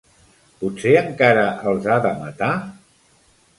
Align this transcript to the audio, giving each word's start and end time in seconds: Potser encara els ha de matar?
Potser 0.63 0.93
encara 1.01 1.45
els 1.73 1.87
ha 1.97 2.01
de 2.09 2.17
matar? 2.25 2.51